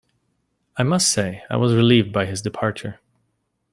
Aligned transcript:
I 0.77 0.81
must 0.81 1.11
say 1.11 1.43
I 1.47 1.57
was 1.57 1.75
relieved 1.75 2.11
by 2.11 2.25
his 2.25 2.41
departure. 2.41 2.99